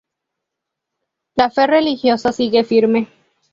La 1.35 1.51
fe 1.51 1.67
religiosa 1.67 2.31
sigue 2.31 2.63
firme. 2.63 3.07